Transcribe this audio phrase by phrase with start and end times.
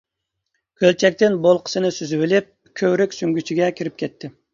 [0.83, 2.47] كۆلچەكتىن بولقىسىنى سۈزۈۋېلىپ،
[2.81, 4.33] كۆۋرۈك سۈڭگۈچىگە كىرىپ كەتتى.